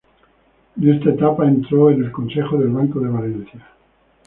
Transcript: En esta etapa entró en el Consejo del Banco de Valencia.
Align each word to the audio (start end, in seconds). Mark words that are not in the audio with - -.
En 0.81 0.93
esta 0.95 1.11
etapa 1.11 1.47
entró 1.47 1.91
en 1.91 2.03
el 2.03 2.11
Consejo 2.11 2.57
del 2.57 2.69
Banco 2.69 2.99
de 3.01 3.07
Valencia. 3.09 3.67